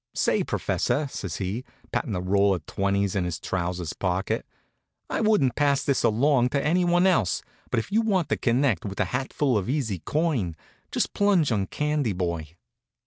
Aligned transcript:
"Say, 0.15 0.43
professor," 0.43 1.07
says 1.11 1.35
he, 1.35 1.63
pattin' 1.91 2.15
a 2.15 2.21
roll 2.21 2.55
of 2.55 2.65
twenties 2.65 3.15
in 3.15 3.23
his 3.23 3.39
trousers 3.39 3.93
pocket, 3.93 4.47
"I 5.11 5.21
wouldn't 5.21 5.55
pass 5.55 5.83
this 5.83 6.01
along 6.03 6.49
to 6.49 6.65
anyone 6.65 7.05
else, 7.05 7.43
but 7.69 7.79
if 7.79 7.91
you 7.91 8.01
want 8.01 8.27
to 8.29 8.35
connect 8.35 8.83
with 8.83 8.99
a 8.99 9.05
hatful 9.05 9.59
of 9.59 9.69
easy 9.69 9.99
coin, 9.99 10.55
just 10.91 11.13
plunge 11.13 11.51
on 11.51 11.67
Candy 11.67 12.13
Boy." 12.13 12.55